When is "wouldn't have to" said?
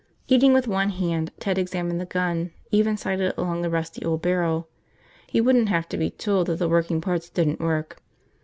5.39-5.95